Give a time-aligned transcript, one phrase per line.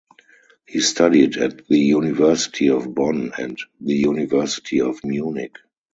[0.65, 5.55] He studied at the University of Bonn and the University of Munich.